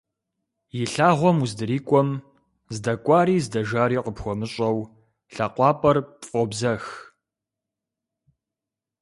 И 0.81 0.83
лъагъуэм 0.91 1.37
уздрикIуэм, 1.43 2.09
здэкIуари 2.75 3.43
здэжари 3.45 3.97
къыпхуэмыщIэу, 4.05 4.77
лъакъуапIэр 5.33 5.97
пфIобзэх. 6.19 6.83